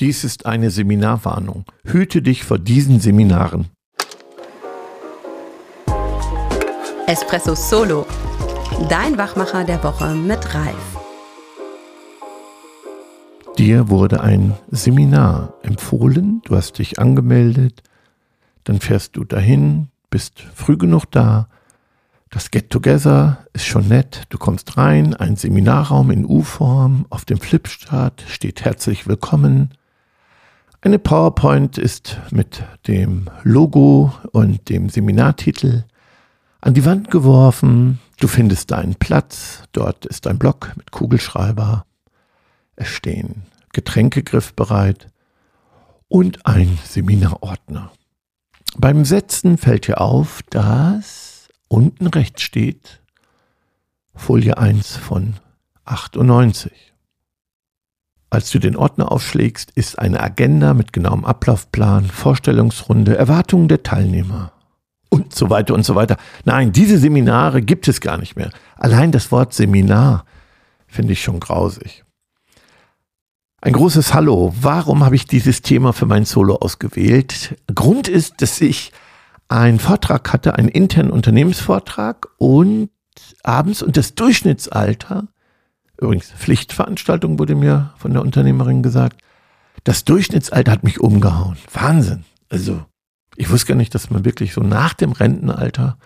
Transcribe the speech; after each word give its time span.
Dies 0.00 0.24
ist 0.24 0.44
eine 0.44 0.72
Seminarwarnung. 0.72 1.66
Hüte 1.84 2.20
dich 2.20 2.42
vor 2.42 2.58
diesen 2.58 2.98
Seminaren. 2.98 3.68
Espresso 7.06 7.54
Solo. 7.54 8.04
Dein 8.88 9.16
Wachmacher 9.18 9.62
der 9.62 9.84
Woche 9.84 10.12
mit 10.14 10.52
Ralf. 10.52 10.96
Dir 13.56 13.88
wurde 13.88 14.20
ein 14.20 14.54
Seminar 14.72 15.54
empfohlen, 15.62 16.42
du 16.44 16.56
hast 16.56 16.78
dich 16.80 16.98
angemeldet, 16.98 17.84
dann 18.64 18.80
fährst 18.80 19.14
du 19.14 19.22
dahin, 19.22 19.90
bist 20.10 20.40
früh 20.56 20.76
genug 20.76 21.04
da, 21.12 21.46
das 22.30 22.50
Get-Together 22.50 23.46
ist 23.52 23.66
schon 23.66 23.86
nett. 23.86 24.24
Du 24.30 24.38
kommst 24.38 24.76
rein, 24.76 25.14
ein 25.14 25.36
Seminarraum 25.36 26.10
in 26.10 26.24
U-Form. 26.24 27.06
Auf 27.08 27.24
dem 27.24 27.38
Flipchart 27.38 28.24
steht 28.26 28.64
herzlich 28.64 29.06
willkommen. 29.06 29.70
Eine 30.84 30.98
PowerPoint 30.98 31.78
ist 31.78 32.18
mit 32.30 32.62
dem 32.88 33.30
Logo 33.42 34.12
und 34.32 34.68
dem 34.68 34.90
Seminartitel 34.90 35.84
an 36.60 36.74
die 36.74 36.84
Wand 36.84 37.10
geworfen. 37.10 38.00
Du 38.20 38.28
findest 38.28 38.70
deinen 38.70 38.94
Platz. 38.94 39.62
Dort 39.72 40.04
ist 40.04 40.26
ein 40.26 40.38
Block 40.38 40.72
mit 40.76 40.90
Kugelschreiber. 40.90 41.86
Es 42.76 42.88
stehen 42.88 43.44
Getränke 43.72 44.22
griffbereit 44.22 45.06
und 46.08 46.44
ein 46.44 46.78
Seminarordner. 46.84 47.90
Beim 48.76 49.06
Setzen 49.06 49.56
fällt 49.56 49.86
dir 49.86 50.02
auf, 50.02 50.42
dass 50.50 51.48
unten 51.68 52.08
rechts 52.08 52.42
steht 52.42 53.00
Folie 54.14 54.58
1 54.58 54.98
von 54.98 55.36
98. 55.86 56.93
Als 58.34 58.50
du 58.50 58.58
den 58.58 58.74
Ordner 58.74 59.12
aufschlägst, 59.12 59.70
ist 59.76 59.96
eine 59.96 60.20
Agenda 60.20 60.74
mit 60.74 60.92
genauem 60.92 61.24
Ablaufplan, 61.24 62.06
Vorstellungsrunde, 62.06 63.16
Erwartungen 63.16 63.68
der 63.68 63.84
Teilnehmer 63.84 64.50
und 65.08 65.32
so 65.32 65.50
weiter 65.50 65.72
und 65.72 65.84
so 65.84 65.94
weiter. 65.94 66.16
Nein, 66.44 66.72
diese 66.72 66.98
Seminare 66.98 67.62
gibt 67.62 67.86
es 67.86 68.00
gar 68.00 68.18
nicht 68.18 68.34
mehr. 68.34 68.50
Allein 68.76 69.12
das 69.12 69.30
Wort 69.30 69.54
Seminar 69.54 70.24
finde 70.88 71.12
ich 71.12 71.22
schon 71.22 71.38
grausig. 71.38 72.02
Ein 73.60 73.74
großes 73.74 74.12
Hallo. 74.14 74.52
Warum 74.60 75.04
habe 75.04 75.14
ich 75.14 75.26
dieses 75.26 75.62
Thema 75.62 75.92
für 75.92 76.06
mein 76.06 76.24
Solo 76.24 76.56
ausgewählt? 76.56 77.56
Grund 77.72 78.08
ist, 78.08 78.42
dass 78.42 78.60
ich 78.60 78.90
einen 79.46 79.78
Vortrag 79.78 80.32
hatte, 80.32 80.56
einen 80.56 80.70
internen 80.70 81.12
Unternehmensvortrag 81.12 82.26
und 82.38 82.90
abends 83.44 83.80
und 83.80 83.96
das 83.96 84.16
Durchschnittsalter 84.16 85.28
Übrigens, 85.98 86.30
Pflichtveranstaltung 86.32 87.38
wurde 87.38 87.54
mir 87.54 87.94
von 87.96 88.12
der 88.12 88.22
Unternehmerin 88.22 88.82
gesagt. 88.82 89.20
Das 89.84 90.04
Durchschnittsalter 90.04 90.72
hat 90.72 90.84
mich 90.84 91.00
umgehauen. 91.00 91.56
Wahnsinn. 91.72 92.24
Also, 92.48 92.84
ich 93.36 93.50
wusste 93.50 93.68
gar 93.68 93.74
nicht, 93.76 93.94
dass 93.94 94.10
man 94.10 94.24
wirklich 94.24 94.52
so 94.52 94.60
nach 94.60 94.94
dem 94.94 95.12
Rentenalter, 95.12 95.98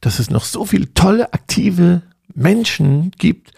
dass 0.00 0.18
es 0.18 0.30
noch 0.30 0.44
so 0.44 0.64
viele 0.64 0.92
tolle, 0.94 1.32
aktive 1.32 2.02
Menschen 2.34 3.10
gibt, 3.12 3.52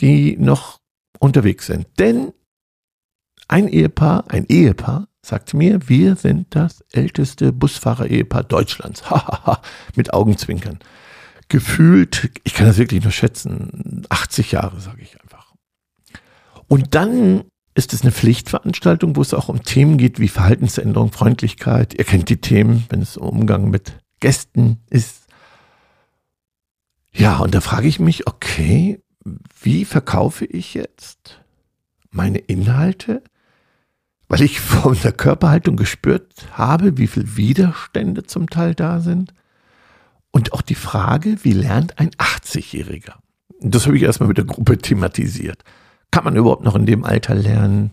die 0.00 0.36
noch 0.36 0.80
unterwegs 1.18 1.66
sind. 1.66 1.86
Denn 1.98 2.32
ein 3.48 3.68
Ehepaar, 3.68 4.24
ein 4.28 4.46
Ehepaar, 4.46 5.08
sagt 5.22 5.54
mir, 5.54 5.88
wir 5.88 6.16
sind 6.16 6.54
das 6.54 6.84
älteste 6.92 7.52
Busfahrer-Ehepaar 7.52 8.44
Deutschlands. 8.44 9.10
Hahaha, 9.10 9.60
mit 9.94 10.12
Augenzwinkern 10.12 10.78
gefühlt, 11.48 12.30
ich 12.44 12.54
kann 12.54 12.66
das 12.66 12.78
wirklich 12.78 13.02
nur 13.02 13.12
schätzen, 13.12 14.06
80 14.08 14.52
Jahre, 14.52 14.80
sage 14.80 15.02
ich 15.02 15.20
einfach. 15.20 15.54
Und 16.68 16.94
dann 16.94 17.44
ist 17.74 17.92
es 17.92 18.02
eine 18.02 18.12
Pflichtveranstaltung, 18.12 19.16
wo 19.16 19.22
es 19.22 19.34
auch 19.34 19.48
um 19.48 19.62
Themen 19.62 19.98
geht 19.98 20.18
wie 20.18 20.28
Verhaltensänderung, 20.28 21.12
Freundlichkeit. 21.12 21.94
Ihr 21.94 22.04
kennt 22.04 22.28
die 22.28 22.40
Themen, 22.40 22.86
wenn 22.88 23.02
es 23.02 23.16
um 23.16 23.28
Umgang 23.28 23.70
mit 23.70 23.98
Gästen 24.20 24.78
ist. 24.88 25.26
Ja, 27.12 27.38
und 27.38 27.54
da 27.54 27.60
frage 27.60 27.86
ich 27.86 28.00
mich, 28.00 28.26
okay, 28.26 29.00
wie 29.60 29.84
verkaufe 29.84 30.46
ich 30.46 30.74
jetzt 30.74 31.42
meine 32.10 32.38
Inhalte? 32.38 33.22
Weil 34.28 34.42
ich 34.42 34.60
von 34.60 34.98
der 35.02 35.12
Körperhaltung 35.12 35.76
gespürt 35.76 36.48
habe, 36.52 36.96
wie 36.96 37.06
viel 37.06 37.36
Widerstände 37.36 38.24
zum 38.24 38.48
Teil 38.48 38.74
da 38.74 39.00
sind. 39.00 39.34
Und 40.36 40.52
auch 40.52 40.60
die 40.60 40.74
Frage, 40.74 41.38
wie 41.44 41.54
lernt 41.54 41.98
ein 41.98 42.10
80-Jähriger? 42.10 43.14
Das 43.60 43.86
habe 43.86 43.96
ich 43.96 44.02
erstmal 44.02 44.28
mit 44.28 44.36
der 44.36 44.44
Gruppe 44.44 44.76
thematisiert. 44.76 45.64
Kann 46.10 46.24
man 46.24 46.36
überhaupt 46.36 46.62
noch 46.62 46.74
in 46.74 46.84
dem 46.84 47.04
Alter 47.04 47.34
lernen? 47.34 47.92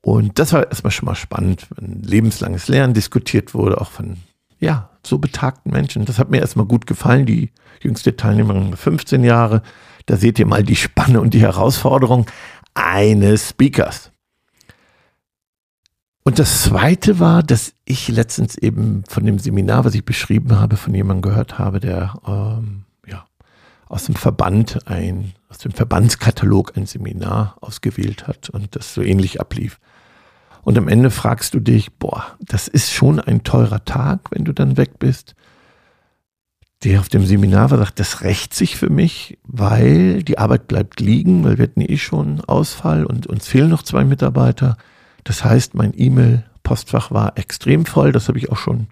Und 0.00 0.38
das 0.38 0.54
war 0.54 0.66
erstmal 0.66 0.92
schon 0.92 1.04
mal 1.04 1.14
spannend, 1.14 1.66
wenn 1.76 2.00
lebenslanges 2.04 2.68
Lernen 2.68 2.94
diskutiert 2.94 3.52
wurde, 3.52 3.82
auch 3.82 3.90
von, 3.90 4.16
ja, 4.60 4.88
so 5.06 5.18
betagten 5.18 5.72
Menschen. 5.72 6.06
Das 6.06 6.18
hat 6.18 6.30
mir 6.30 6.38
erstmal 6.38 6.64
gut 6.64 6.86
gefallen. 6.86 7.26
Die 7.26 7.50
jüngste 7.82 8.16
Teilnehmerin 8.16 8.74
15 8.74 9.22
Jahre. 9.22 9.60
Da 10.06 10.16
seht 10.16 10.38
ihr 10.38 10.46
mal 10.46 10.62
die 10.62 10.74
Spanne 10.74 11.20
und 11.20 11.34
die 11.34 11.42
Herausforderung 11.42 12.24
eines 12.72 13.50
Speakers. 13.50 14.10
Und 16.24 16.38
das 16.38 16.62
Zweite 16.62 17.18
war, 17.18 17.42
dass 17.42 17.74
ich 17.84 18.08
letztens 18.08 18.56
eben 18.56 19.02
von 19.08 19.26
dem 19.26 19.38
Seminar, 19.40 19.84
was 19.84 19.94
ich 19.94 20.04
beschrieben 20.04 20.58
habe, 20.58 20.76
von 20.76 20.94
jemandem 20.94 21.30
gehört 21.30 21.58
habe, 21.58 21.80
der 21.80 22.14
ähm, 22.26 22.84
ja, 23.06 23.24
aus 23.88 24.04
dem 24.04 24.14
Verband 24.14 24.86
ein, 24.86 25.32
aus 25.48 25.58
dem 25.58 25.72
Verbandskatalog 25.72 26.76
ein 26.76 26.86
Seminar 26.86 27.56
ausgewählt 27.60 28.28
hat 28.28 28.50
und 28.50 28.76
das 28.76 28.94
so 28.94 29.02
ähnlich 29.02 29.40
ablief. 29.40 29.80
Und 30.62 30.78
am 30.78 30.86
Ende 30.86 31.10
fragst 31.10 31.54
du 31.54 31.60
dich, 31.60 31.92
boah, 31.94 32.24
das 32.38 32.68
ist 32.68 32.92
schon 32.92 33.18
ein 33.18 33.42
teurer 33.42 33.84
Tag, 33.84 34.30
wenn 34.30 34.44
du 34.44 34.52
dann 34.52 34.76
weg 34.76 35.00
bist. 35.00 35.34
Der 36.84 37.00
auf 37.00 37.08
dem 37.08 37.26
Seminar 37.26 37.72
war, 37.72 37.78
sagt, 37.78 37.98
das 37.98 38.22
rächt 38.22 38.54
sich 38.54 38.76
für 38.76 38.90
mich, 38.90 39.38
weil 39.42 40.22
die 40.22 40.38
Arbeit 40.38 40.68
bleibt 40.68 41.00
liegen, 41.00 41.42
weil 41.42 41.58
wir 41.58 41.64
hatten 41.64 41.80
eh 41.80 41.96
schon 41.96 42.40
Ausfall 42.42 43.04
und 43.04 43.26
uns 43.26 43.48
fehlen 43.48 43.70
noch 43.70 43.82
zwei 43.82 44.04
Mitarbeiter. 44.04 44.76
Das 45.24 45.44
heißt, 45.44 45.74
mein 45.74 45.92
E-Mail-Postfach 45.96 47.10
war 47.10 47.36
extrem 47.38 47.86
voll. 47.86 48.12
Das 48.12 48.28
habe 48.28 48.38
ich 48.38 48.50
auch 48.50 48.58
schon 48.58 48.88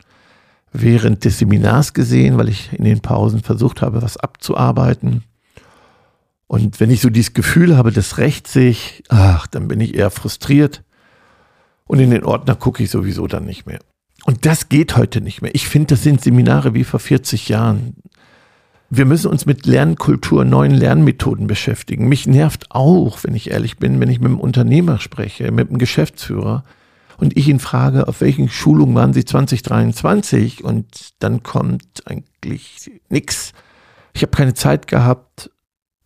während 0.73 1.25
des 1.25 1.39
Seminars 1.39 1.95
gesehen, 1.95 2.39
weil 2.39 2.49
ich 2.49 2.73
in 2.73 2.85
den 2.85 3.01
Pausen 3.01 3.43
versucht 3.43 3.83
habe, 3.83 4.03
was 4.03 4.17
abzuarbeiten. 4.17 5.25
Und 6.47 6.81
wenn 6.81 6.91
ich 6.91 7.01
so 7.01 7.11
dieses 7.11 7.33
Gefühl 7.33 7.77
habe, 7.77 7.93
das 7.93 8.19
rächt 8.19 8.49
sich, 8.49 9.05
ach, 9.09 9.47
dann 9.47 9.69
bin 9.69 9.81
ich 9.81 9.95
eher 9.95 10.11
frustriert. 10.11 10.83
Und 11.87 11.99
in 11.99 12.11
den 12.11 12.25
Ordner 12.25 12.55
gucke 12.55 12.83
ich 12.83 12.91
sowieso 12.91 13.27
dann 13.27 13.45
nicht 13.45 13.67
mehr. 13.67 13.81
Und 14.25 14.47
das 14.47 14.69
geht 14.69 14.97
heute 14.97 15.21
nicht 15.21 15.43
mehr. 15.43 15.55
Ich 15.55 15.69
finde, 15.69 15.95
das 15.95 16.03
sind 16.03 16.21
Seminare 16.21 16.75
wie 16.75 16.85
vor 16.85 17.01
40 17.01 17.49
Jahren. 17.49 17.97
Wir 18.93 19.05
müssen 19.05 19.31
uns 19.31 19.47
mit 19.47 19.67
Lernkultur, 19.67 20.45
neuen 20.45 20.73
Lernmethoden 20.73 21.47
beschäftigen. 21.47 22.09
Mich 22.09 22.27
nervt 22.27 22.73
auch, 22.73 23.23
wenn 23.23 23.37
ich 23.37 23.53
ehrlich 23.53 23.77
bin, 23.77 24.01
wenn 24.01 24.11
ich 24.11 24.19
mit 24.19 24.27
einem 24.27 24.41
Unternehmer 24.41 24.99
spreche, 24.99 25.53
mit 25.53 25.69
einem 25.69 25.78
Geschäftsführer 25.78 26.65
und 27.17 27.37
ich 27.37 27.47
ihn 27.47 27.61
frage, 27.61 28.09
auf 28.09 28.21
welchen 28.21 28.49
Schulungen 28.49 28.97
waren 28.97 29.12
Sie 29.12 29.25
2023 29.25 30.65
und 30.65 31.12
dann 31.21 31.45
kommt 31.45 32.03
eigentlich 32.06 32.91
nichts. 33.09 33.53
Ich 34.12 34.23
habe 34.23 34.37
keine 34.37 34.55
Zeit 34.55 34.89
gehabt. 34.89 35.50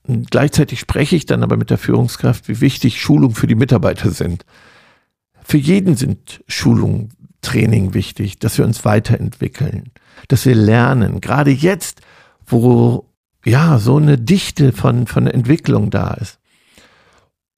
Und 0.06 0.30
gleichzeitig 0.30 0.78
spreche 0.78 1.16
ich 1.16 1.24
dann 1.24 1.42
aber 1.42 1.56
mit 1.56 1.70
der 1.70 1.78
Führungskraft, 1.78 2.48
wie 2.48 2.60
wichtig 2.60 3.00
Schulungen 3.00 3.34
für 3.34 3.46
die 3.46 3.54
Mitarbeiter 3.54 4.10
sind. 4.10 4.44
Für 5.42 5.56
jeden 5.56 5.96
sind 5.96 6.44
Schulungen, 6.46 7.14
Training 7.40 7.94
wichtig, 7.94 8.38
dass 8.38 8.58
wir 8.58 8.64
uns 8.64 8.84
weiterentwickeln, 8.84 9.92
dass 10.28 10.44
wir 10.44 10.54
lernen. 10.54 11.20
Gerade 11.20 11.50
jetzt, 11.50 12.00
wo 12.46 13.06
ja 13.44 13.78
so 13.78 13.96
eine 13.96 14.18
Dichte 14.18 14.72
von, 14.72 15.06
von 15.06 15.26
Entwicklung 15.26 15.90
da 15.90 16.14
ist. 16.14 16.38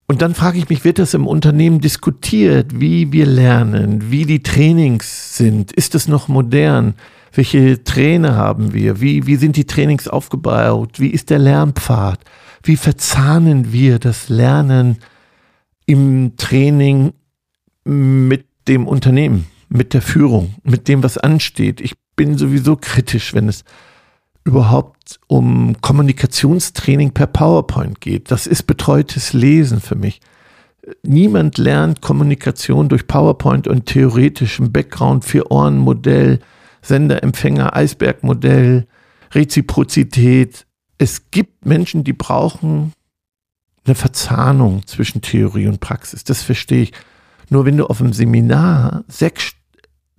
Und 0.09 0.23
dann 0.23 0.35
frage 0.35 0.59
ich 0.59 0.69
mich, 0.69 0.85
wird 0.85 1.01
das 1.01 1.15
im 1.15 1.27
Unternehmen 1.27 1.81
diskutiert, 1.81 2.81
wie 2.81 3.13
wir 3.13 3.27
lernen, 3.27 4.11
wie 4.11 4.25
die 4.25 4.43
Trainings 4.43 5.37
sind? 5.37 5.73
Ist 5.73 5.97
es 5.97 6.07
noch 6.07 6.29
modern? 6.29 6.95
Welche 7.33 7.83
Trainer 7.83 8.37
haben 8.37 8.73
wir? 8.73 9.01
Wie, 9.01 9.27
wie 9.27 9.37
sind 9.37 9.57
die 9.57 9.67
Trainings 9.67 10.07
aufgebaut? 10.07 11.01
Wie 11.01 11.11
ist 11.11 11.31
der 11.31 11.41
Lernpfad? 11.41 12.21
Wie 12.63 12.77
verzahnen 12.77 13.73
wir 13.73 13.99
das 13.99 14.29
Lernen 14.29 14.99
im 15.87 16.37
Training 16.37 17.13
mit 17.85 18.47
dem 18.69 18.87
Unternehmen, 18.87 19.47
mit 19.69 19.93
der 19.93 20.03
Führung, 20.03 20.55
mit 20.63 20.87
dem, 20.87 21.03
was 21.03 21.19
ansteht? 21.19 21.81
Ich 21.81 21.95
bin 22.15 22.39
sowieso 22.39 22.77
kritisch, 22.77 23.35
wenn 23.35 23.49
es 23.49 23.65
überhaupt 24.47 25.19
um 25.27 25.81
Kommunikationstraining 25.81 27.11
per 27.11 27.27
PowerPoint 27.27 28.01
geht. 28.01 28.31
Das 28.31 28.47
ist 28.47 28.63
betreutes 28.63 29.33
Lesen 29.33 29.81
für 29.81 29.97
mich. 29.97 30.21
Niemand 31.03 31.59
lernt 31.59 32.01
Kommunikation 32.01 32.89
durch 32.89 33.09
PowerPoint 33.09 33.67
und 33.67 33.87
theoretischem 33.87 34.71
Background, 34.71 35.25
Vier-Ohren-Modell, 35.25 36.39
Sender-Empfänger, 36.81 37.75
Eisberg-Modell, 37.75 38.87
Reziprozität. 39.33 40.65
Es 40.97 41.33
gibt 41.33 41.67
Menschen, 41.67 42.05
die 42.05 42.13
brauchen 42.13 42.93
eine 43.85 43.97
Verzahnung 43.97 44.87
zwischen 44.87 45.23
Theorie 45.23 45.67
und 45.67 45.81
Praxis. 45.81 46.23
Das 46.23 46.43
verstehe 46.43 46.83
ich. 46.83 46.93
Nur 47.51 47.65
wenn 47.65 47.77
du 47.77 47.87
auf 47.87 47.99
dem 47.99 48.13
Seminar 48.13 49.05
sechs 49.09 49.55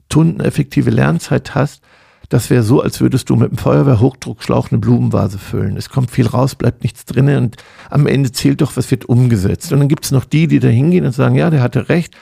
Stunden 0.06 0.42
effektive 0.42 0.90
Lernzeit 0.90 1.56
hast, 1.56 1.82
das 2.30 2.50
wäre 2.50 2.64
so, 2.64 2.82
als 2.82 3.00
würdest 3.00 3.30
du 3.30 3.36
mit 3.36 3.50
einem 3.50 3.58
Feuerwehrhochdruckschlauch 3.58 4.72
eine 4.72 4.80
Blumenvase 4.80 5.38
füllen. 5.38 5.78
Es 5.78 5.90
kommt 5.90 6.12
viel 6.12 6.28
raus, 6.28 6.56
bleibt 6.56 6.84
nichts 6.84 7.06
drin 7.06 7.30
und 7.30 7.56
am 7.90 8.06
Ende 8.06 8.32
zählt 8.32 8.62
doch, 8.62 8.76
was 8.76 8.92
wird 8.92 9.06
umgesetzt. 9.06 9.72
Und 9.72 9.80
dann 9.80 9.88
gibt 9.88 10.06
es 10.06 10.12
noch 10.12 10.26
die, 10.26 10.48
die 10.48 10.60
da 10.60 10.68
hingehen 10.68 11.06
und 11.06 11.14
sagen, 11.14 11.36
ja, 11.36 11.50
der 11.50 11.62
hatte 11.62 11.88
recht. 11.88 12.16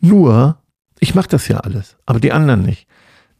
Nur, 0.00 0.58
ich 1.00 1.14
mache 1.14 1.28
das 1.28 1.48
ja 1.48 1.58
alles, 1.58 1.96
aber 2.06 2.20
die 2.20 2.32
anderen 2.32 2.62
nicht. 2.62 2.86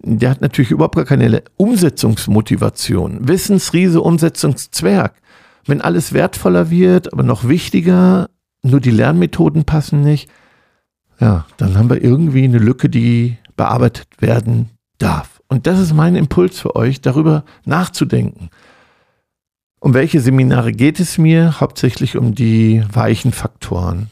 Der 0.05 0.31
hat 0.31 0.41
natürlich 0.41 0.73
überhaupt 0.73 0.97
gar 0.97 1.05
keine 1.05 1.45
Umsetzungsmotivation. 1.57 3.29
Wissensriese, 3.29 4.01
Umsetzungszwerg. 4.01 5.15
Wenn 5.67 5.81
alles 5.81 6.13
wertvoller 6.13 6.71
wird, 6.71 7.13
aber 7.13 7.23
noch 7.23 7.47
wichtiger, 7.47 8.29
nur 8.65 8.81
die 8.81 8.91
Lernmethoden 8.91 9.65
passen 9.65 10.03
nicht, 10.03 10.29
ja, 11.21 11.47
dann 11.57 11.79
haben 11.79 11.89
wir 11.89 12.03
irgendwie 12.03 12.43
eine 12.43 12.59
Lücke, 12.59 12.89
die 12.89 13.39
bearbeitet 13.57 14.09
werden 14.19 14.71
darf. 14.99 15.31
Und 15.53 15.67
das 15.67 15.79
ist 15.79 15.93
mein 15.93 16.17
Impuls 16.17 16.59
für 16.59 16.77
euch, 16.77 17.03
darüber 17.03 17.45
nachzudenken. 17.67 18.49
Um 19.81 19.93
welche 19.93 20.19
Seminare 20.19 20.73
geht 20.73 20.99
es 20.99 21.19
mir? 21.19 21.61
Hauptsächlich 21.61 22.17
um 22.17 22.35
die 22.35 22.83
weichen 22.91 23.33
Faktoren. 23.33 24.09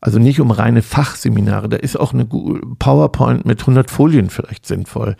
Also 0.00 0.18
nicht 0.18 0.40
um 0.40 0.50
reine 0.50 0.82
Fachseminare. 0.82 1.68
Da 1.68 1.76
ist 1.76 1.94
auch 1.94 2.12
eine 2.12 2.24
PowerPoint 2.24 3.46
mit 3.46 3.60
100 3.60 3.88
Folien 3.88 4.28
vielleicht 4.28 4.66
sinnvoll, 4.66 5.14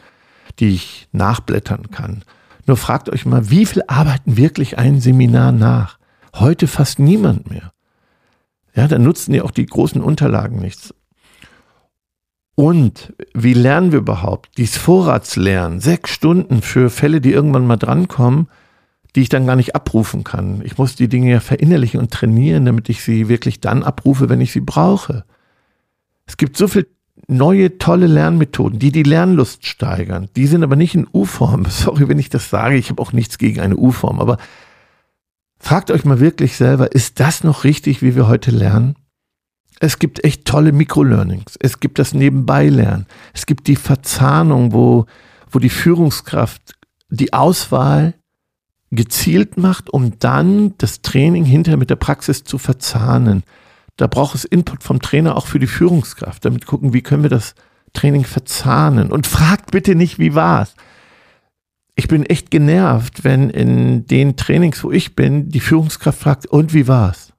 die 0.58 0.70
ich 0.70 1.06
nachblättern 1.12 1.92
kann. 1.92 2.24
Nur 2.66 2.76
fragt 2.76 3.08
euch 3.08 3.26
mal, 3.26 3.48
wie 3.48 3.64
viel 3.64 3.84
arbeiten 3.86 4.36
wirklich 4.36 4.76
ein 4.76 5.00
Seminar 5.00 5.52
nach? 5.52 5.98
Heute 6.34 6.66
fast 6.66 6.98
niemand 6.98 7.48
mehr. 7.48 7.72
Ja, 8.74 8.88
da 8.88 8.98
nutzen 8.98 9.32
ja 9.34 9.44
auch 9.44 9.52
die 9.52 9.66
großen 9.66 10.02
Unterlagen 10.02 10.58
nichts. 10.58 10.92
Und 12.56 13.12
wie 13.34 13.52
lernen 13.52 13.92
wir 13.92 13.98
überhaupt? 13.98 14.56
Dies 14.56 14.78
Vorratslernen, 14.78 15.80
sechs 15.80 16.10
Stunden 16.10 16.62
für 16.62 16.88
Fälle, 16.88 17.20
die 17.20 17.32
irgendwann 17.32 17.66
mal 17.66 17.76
drankommen, 17.76 18.48
die 19.14 19.20
ich 19.20 19.28
dann 19.28 19.46
gar 19.46 19.56
nicht 19.56 19.74
abrufen 19.74 20.24
kann. 20.24 20.62
Ich 20.64 20.78
muss 20.78 20.96
die 20.96 21.08
Dinge 21.08 21.30
ja 21.30 21.40
verinnerlichen 21.40 22.00
und 22.00 22.10
trainieren, 22.10 22.64
damit 22.64 22.88
ich 22.88 23.02
sie 23.02 23.28
wirklich 23.28 23.60
dann 23.60 23.82
abrufe, 23.82 24.30
wenn 24.30 24.40
ich 24.40 24.52
sie 24.52 24.62
brauche. 24.62 25.24
Es 26.24 26.38
gibt 26.38 26.56
so 26.56 26.66
viele 26.66 26.86
neue, 27.28 27.76
tolle 27.76 28.06
Lernmethoden, 28.06 28.78
die 28.78 28.90
die 28.90 29.02
Lernlust 29.02 29.66
steigern. 29.66 30.30
Die 30.34 30.46
sind 30.46 30.62
aber 30.62 30.76
nicht 30.76 30.94
in 30.94 31.06
U-Form. 31.12 31.64
Sorry, 31.68 32.08
wenn 32.08 32.18
ich 32.18 32.30
das 32.30 32.48
sage. 32.48 32.76
Ich 32.76 32.88
habe 32.88 33.02
auch 33.02 33.12
nichts 33.12 33.36
gegen 33.36 33.60
eine 33.60 33.76
U-Form. 33.76 34.18
Aber 34.18 34.38
fragt 35.58 35.90
euch 35.90 36.06
mal 36.06 36.20
wirklich 36.20 36.56
selber, 36.56 36.92
ist 36.92 37.20
das 37.20 37.44
noch 37.44 37.64
richtig, 37.64 38.00
wie 38.00 38.16
wir 38.16 38.28
heute 38.28 38.50
lernen? 38.50 38.96
Es 39.78 39.98
gibt 39.98 40.24
echt 40.24 40.46
tolle 40.46 40.72
Mikrolearnings. 40.72 41.56
Es 41.60 41.80
gibt 41.80 41.98
das 41.98 42.14
Nebenbeilernen. 42.14 43.06
Es 43.34 43.46
gibt 43.46 43.66
die 43.66 43.76
Verzahnung, 43.76 44.72
wo, 44.72 45.06
wo 45.50 45.58
die 45.58 45.70
Führungskraft 45.70 46.74
die 47.10 47.32
Auswahl 47.32 48.14
gezielt 48.90 49.58
macht, 49.58 49.90
um 49.90 50.18
dann 50.18 50.74
das 50.78 51.02
Training 51.02 51.44
hinterher 51.44 51.76
mit 51.76 51.90
der 51.90 51.96
Praxis 51.96 52.44
zu 52.44 52.56
verzahnen. 52.56 53.42
Da 53.96 54.06
braucht 54.06 54.34
es 54.34 54.44
Input 54.44 54.82
vom 54.82 55.00
Trainer 55.00 55.36
auch 55.36 55.46
für 55.46 55.58
die 55.58 55.66
Führungskraft, 55.66 56.44
damit 56.44 56.66
gucken, 56.66 56.92
wie 56.92 57.02
können 57.02 57.22
wir 57.22 57.30
das 57.30 57.54
Training 57.92 58.24
verzahnen. 58.24 59.12
Und 59.12 59.26
fragt 59.26 59.72
bitte 59.72 59.94
nicht, 59.94 60.18
wie 60.18 60.34
war's. 60.34 60.74
Ich 61.94 62.08
bin 62.08 62.24
echt 62.24 62.50
genervt, 62.50 63.24
wenn 63.24 63.50
in 63.50 64.06
den 64.06 64.36
Trainings, 64.36 64.84
wo 64.84 64.90
ich 64.90 65.16
bin, 65.16 65.48
die 65.48 65.60
Führungskraft 65.60 66.18
fragt, 66.18 66.46
und 66.46 66.74
wie 66.74 66.88
war's? 66.88 67.32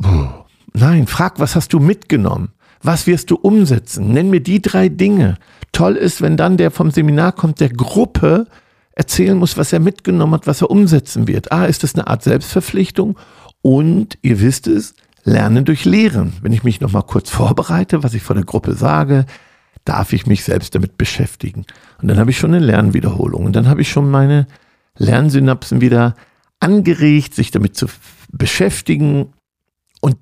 Puh 0.00 0.43
Nein, 0.76 1.06
frag, 1.06 1.38
was 1.38 1.54
hast 1.54 1.72
du 1.72 1.78
mitgenommen? 1.78 2.50
Was 2.82 3.06
wirst 3.06 3.30
du 3.30 3.36
umsetzen? 3.36 4.12
Nenn 4.12 4.28
mir 4.28 4.40
die 4.40 4.60
drei 4.60 4.88
Dinge. 4.88 5.38
Toll 5.72 5.96
ist, 5.96 6.20
wenn 6.20 6.36
dann 6.36 6.56
der 6.56 6.70
vom 6.70 6.90
Seminar 6.90 7.32
kommt, 7.32 7.60
der 7.60 7.70
Gruppe 7.70 8.46
erzählen 8.92 9.36
muss, 9.38 9.56
was 9.56 9.72
er 9.72 9.80
mitgenommen 9.80 10.34
hat, 10.34 10.46
was 10.46 10.60
er 10.60 10.70
umsetzen 10.70 11.26
wird. 11.26 11.50
Ah, 11.52 11.64
ist 11.64 11.82
das 11.82 11.94
eine 11.94 12.06
Art 12.06 12.22
Selbstverpflichtung? 12.22 13.18
Und 13.62 14.18
ihr 14.22 14.40
wisst 14.40 14.66
es, 14.66 14.94
Lernen 15.24 15.64
durch 15.64 15.86
Lehren. 15.86 16.34
Wenn 16.42 16.52
ich 16.52 16.64
mich 16.64 16.82
nochmal 16.82 17.04
kurz 17.04 17.30
vorbereite, 17.30 18.02
was 18.02 18.12
ich 18.12 18.22
vor 18.22 18.34
der 18.34 18.44
Gruppe 18.44 18.74
sage, 18.74 19.24
darf 19.86 20.12
ich 20.12 20.26
mich 20.26 20.44
selbst 20.44 20.74
damit 20.74 20.98
beschäftigen. 20.98 21.64
Und 22.00 22.08
dann 22.08 22.18
habe 22.18 22.30
ich 22.30 22.38
schon 22.38 22.54
eine 22.54 22.64
Lernwiederholung. 22.64 23.46
Und 23.46 23.56
dann 23.56 23.68
habe 23.68 23.80
ich 23.80 23.88
schon 23.88 24.10
meine 24.10 24.46
Lernsynapsen 24.98 25.80
wieder 25.80 26.14
angeregt, 26.60 27.34
sich 27.34 27.50
damit 27.50 27.74
zu 27.74 27.86
beschäftigen. 28.30 29.32
Und 30.02 30.18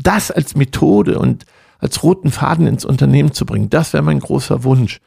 das 0.00 0.30
als 0.30 0.54
Methode 0.54 1.18
und 1.18 1.44
als 1.78 2.02
roten 2.02 2.30
Faden 2.30 2.66
ins 2.66 2.84
Unternehmen 2.84 3.32
zu 3.32 3.44
bringen, 3.44 3.70
das 3.70 3.92
wäre 3.92 4.02
mein 4.02 4.20
großer 4.20 4.64
Wunsch. 4.64 5.00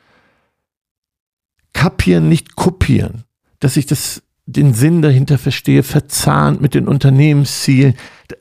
Kapieren, 1.74 2.30
nicht 2.30 2.56
kopieren. 2.56 3.24
Dass 3.60 3.78
ich 3.78 3.86
das, 3.86 4.22
den 4.46 4.74
Sinn 4.74 5.02
dahinter 5.02 5.38
verstehe, 5.38 5.84
verzahnt 5.84 6.62
mit 6.62 6.74
den 6.74 6.88
Unternehmenszielen. 6.88 7.96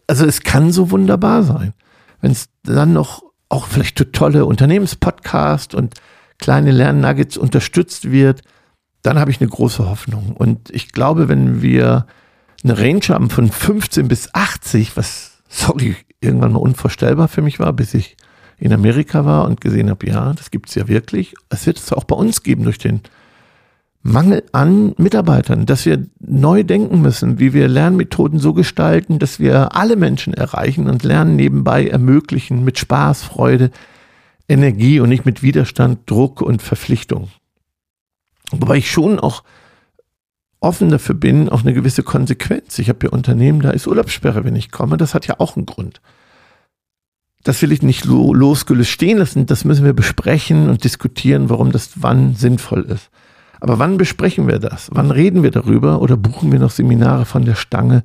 Also 0.07 0.27
es 0.27 0.43
kann 0.43 0.73
so 0.73 0.91
wunderbar 0.91 1.45
sein. 1.45 1.75
Wenn 2.21 2.33
es 2.33 2.49
dann 2.63 2.93
noch 2.93 3.23
auch 3.49 3.67
vielleicht 3.67 4.13
tolle 4.13 4.47
Unternehmenspodcast 4.47 5.75
und 5.75 5.95
kleine 6.39 6.73
Lernnuggets 6.73 7.37
unterstützt 7.37 8.11
wird, 8.11 8.43
dann 9.03 9.19
habe 9.19 9.31
ich 9.31 9.41
eine 9.41 9.51
große 9.51 9.89
Hoffnung. 9.89 10.35
Und 10.37 10.71
ich 10.71 10.91
glaube, 10.93 11.29
wenn 11.29 11.63
wir 11.63 12.07
eine 12.65 12.79
Range 12.79 13.03
haben 13.09 13.31
von 13.31 13.51
15 13.51 14.09
bis 14.09 14.35
80, 14.35 14.97
was, 14.97 15.43
sorry, 15.49 15.97
irgendwann 16.25 16.53
mal 16.53 16.59
unvorstellbar 16.59 17.29
für 17.29 17.43
mich 17.43 17.61
war, 17.61 17.73
bis 17.73 17.95
ich 17.95 18.17
in 18.59 18.73
Amerika 18.73 19.25
war 19.25 19.47
und 19.47 19.61
gesehen 19.61 19.91
habe, 19.91 20.07
ja, 20.07 20.33
das 20.33 20.51
gibt 20.51 20.69
es 20.69 20.75
ja 20.75 20.89
wirklich. 20.89 21.35
Es 21.49 21.67
wird 21.67 21.79
es 21.79 21.93
auch 21.93 22.05
bei 22.05 22.17
uns 22.17 22.43
geben 22.43 22.65
durch 22.65 22.79
den 22.79 23.01
Mangel 24.03 24.45
an 24.53 24.95
Mitarbeitern, 24.99 25.65
dass 25.65 25.87
wir 25.87 26.07
neu 26.21 26.63
denken 26.63 27.01
müssen, 27.01 27.39
wie 27.39 27.55
wir 27.55 27.69
Lernmethoden 27.69 28.39
so 28.39 28.53
gestalten, 28.53 29.19
dass 29.19 29.41
wir 29.41 29.75
alle 29.75 29.97
Menschen 29.97 30.35
erreichen 30.35 30.89
und 30.89 31.03
Lernen 31.05 31.37
nebenbei 31.37 31.87
ermöglichen 31.87 32.65
mit 32.65 32.79
Spaß, 32.79 33.23
Freude, 33.23 33.71
Energie 34.47 35.01
und 35.01 35.09
nicht 35.09 35.25
mit 35.25 35.43
Widerstand, 35.43 36.01
Druck 36.05 36.43
und 36.43 36.61
Verpflichtung. 36.61 37.29
Wobei 38.51 38.77
ich 38.77 38.91
schon 38.91 39.19
auch 39.19 39.43
offen 40.65 40.89
dafür 40.89 41.15
bin, 41.15 41.49
auch 41.49 41.63
eine 41.63 41.75
gewisse 41.75 42.03
Konsequenz. 42.03 42.79
Ich 42.79 42.89
habe 42.89 42.99
hier 43.03 43.13
Unternehmen, 43.13 43.61
da 43.61 43.71
ist 43.71 43.87
Urlaubssperre, 43.87 44.45
wenn 44.45 44.57
ich 44.57 44.71
komme. 44.71 44.97
Das 44.97 45.15
hat 45.15 45.27
ja 45.27 45.37
auch 45.39 45.57
einen 45.57 45.67
Grund. 45.67 46.01
Das 47.45 47.61
will 47.61 47.73
ich 47.73 47.83
nicht 47.83 48.07
losgelöst 48.07 48.91
stehen 48.91 49.19
lassen. 49.19 49.47
Das 49.47 49.65
müssen 49.65 49.85
wir 49.85 49.93
besprechen 49.93 50.69
und 50.69 50.83
diskutieren, 50.83 51.51
warum 51.51 51.71
das 51.71 51.91
wann 51.97 52.35
sinnvoll 52.35 52.83
ist. 52.83 53.11
Aber 53.61 53.79
wann 53.79 53.99
besprechen 53.99 54.49
wir 54.49 54.59
das? 54.59 54.89
Wann 54.93 55.11
reden 55.11 55.43
wir 55.43 55.51
darüber? 55.51 56.01
Oder 56.01 56.17
buchen 56.17 56.51
wir 56.51 56.59
noch 56.59 56.71
Seminare 56.71 57.27
von 57.27 57.45
der 57.45 57.55
Stange, 57.55 58.03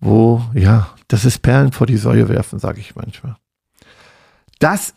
wo, 0.00 0.42
ja, 0.54 0.88
das 1.08 1.24
ist 1.24 1.40
Perlen 1.42 1.72
vor 1.72 1.86
die 1.86 1.96
Säue 1.96 2.28
werfen, 2.28 2.58
sage 2.58 2.80
ich 2.80 2.94
manchmal. 2.94 3.36
Das 4.60 4.94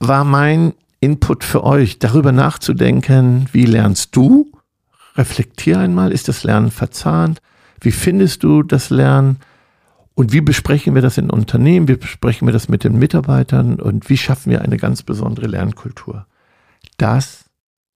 war 0.00 0.24
mein 0.24 0.74
Input 1.00 1.44
für 1.44 1.64
euch, 1.64 1.98
darüber 1.98 2.32
nachzudenken, 2.32 3.48
wie 3.52 3.66
lernst 3.66 4.14
du? 4.16 4.50
Reflektier 5.16 5.78
einmal, 5.78 6.12
ist 6.12 6.28
das 6.28 6.44
Lernen 6.44 6.70
verzahnt? 6.70 7.40
Wie 7.80 7.92
findest 7.92 8.42
du 8.42 8.62
das 8.62 8.90
Lernen? 8.90 9.38
Und 10.14 10.32
wie 10.32 10.40
besprechen 10.40 10.94
wir 10.94 11.02
das 11.02 11.18
in 11.18 11.30
Unternehmen? 11.30 11.88
Wie 11.88 11.96
besprechen 11.96 12.46
wir 12.46 12.52
das 12.52 12.68
mit 12.68 12.84
den 12.84 12.98
Mitarbeitern? 12.98 13.80
Und 13.80 14.10
wie 14.10 14.18
schaffen 14.18 14.50
wir 14.50 14.62
eine 14.62 14.76
ganz 14.76 15.02
besondere 15.02 15.46
Lernkultur? 15.46 16.26
Das 16.98 17.46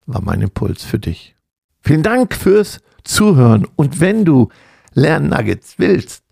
war 0.06 0.23
mein 0.23 0.40
Impuls 0.40 0.85
für 0.85 0.99
dich. 0.99 1.35
Vielen 1.80 2.02
Dank 2.02 2.35
fürs 2.35 2.80
Zuhören. 3.04 3.66
Und 3.76 4.00
wenn 4.00 4.25
du 4.25 4.49
Lernnuggets 4.94 5.78
willst, 5.78 6.25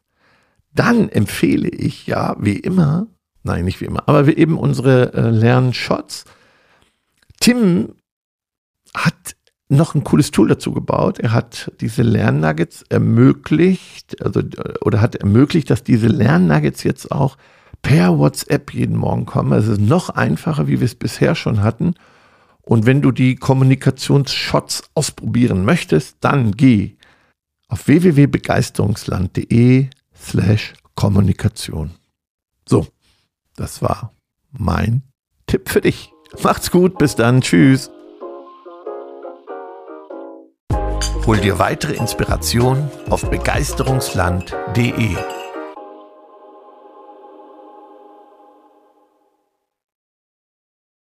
dann 0.74 1.08
empfehle 1.10 1.68
ich 1.68 2.06
ja, 2.06 2.36
wie 2.38 2.56
immer, 2.56 3.06
nein, 3.42 3.64
nicht 3.64 3.80
wie 3.80 3.84
immer, 3.84 4.08
aber 4.08 4.26
wie 4.26 4.36
eben 4.36 4.56
unsere 4.56 5.12
äh, 5.12 5.28
Lernshots. 5.28 6.24
Tim 7.40 7.96
hat 8.94 9.36
noch 9.76 9.94
ein 9.94 10.04
cooles 10.04 10.30
Tool 10.30 10.48
dazu 10.48 10.72
gebaut. 10.72 11.18
Er 11.18 11.32
hat 11.32 11.72
diese 11.80 12.02
Lernnuggets 12.02 12.84
ermöglicht, 12.88 14.22
also 14.22 14.42
oder 14.82 15.00
hat 15.00 15.16
ermöglicht, 15.16 15.70
dass 15.70 15.82
diese 15.82 16.08
Lernnuggets 16.08 16.84
jetzt 16.84 17.10
auch 17.10 17.36
per 17.82 18.18
WhatsApp 18.18 18.72
jeden 18.72 18.96
Morgen 18.96 19.26
kommen. 19.26 19.52
Es 19.52 19.66
ist 19.66 19.80
noch 19.80 20.10
einfacher, 20.10 20.68
wie 20.68 20.80
wir 20.80 20.84
es 20.84 20.94
bisher 20.94 21.34
schon 21.34 21.62
hatten. 21.62 21.94
Und 22.62 22.86
wenn 22.86 23.02
du 23.02 23.10
die 23.10 23.34
Kommunikationsshots 23.34 24.84
ausprobieren 24.94 25.64
möchtest, 25.64 26.18
dann 26.20 26.52
geh 26.52 26.94
auf 27.68 27.88
www.begeisterungsland.de 27.88 29.88
slash 30.14 30.74
Kommunikation. 30.94 31.90
So, 32.68 32.86
das 33.56 33.82
war 33.82 34.12
mein 34.52 35.02
Tipp 35.46 35.68
für 35.68 35.80
dich. 35.80 36.12
Macht's 36.42 36.70
gut, 36.70 36.98
bis 36.98 37.16
dann, 37.16 37.40
tschüss. 37.40 37.90
Hol 41.26 41.38
dir 41.38 41.60
weitere 41.60 41.94
Inspiration 41.94 42.90
auf 43.08 43.30
begeisterungsland.de. 43.30 45.41